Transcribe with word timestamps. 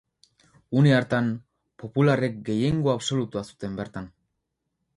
Une 0.79 0.93
hartan, 0.99 1.27
popularrek 1.85 2.39
gehiengo 2.49 2.93
absolutua 2.97 3.47
zuten 3.51 3.79
bertan. 3.83 4.09